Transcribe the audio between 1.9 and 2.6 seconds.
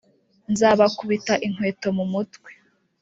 mu mutwe.